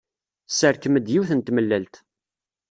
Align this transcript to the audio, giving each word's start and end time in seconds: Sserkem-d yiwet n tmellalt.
Sserkem-d 0.49 1.07
yiwet 1.13 1.31
n 1.33 1.39
tmellalt. 1.41 1.95